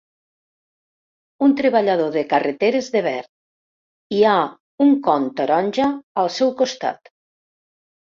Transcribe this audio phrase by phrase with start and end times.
[1.47, 3.29] Un treballador de carreteres de verd.
[4.15, 4.37] Hi ha
[4.87, 5.91] un con taronja
[6.23, 7.13] al seu costat.